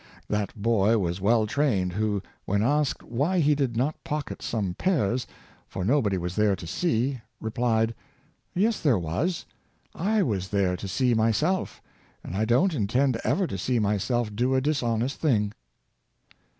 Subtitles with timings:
[0.27, 5.27] That boy was well trained who, when asked why he did not pocket some pears,
[5.67, 7.93] for no body was there to see, replied, '^
[8.55, 9.45] Yes, there was:
[9.93, 11.83] I was there to see myself;
[12.23, 15.53] and I don't intend ever to see my self do a dishonest thing."